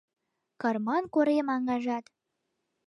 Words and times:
Карман 0.61 1.03
корем 1.13 1.47
аҥажат 1.55 2.05